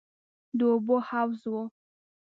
د 0.57 0.59
اوبو 0.71 0.95
حوض 1.09 1.41
و. 1.51 1.53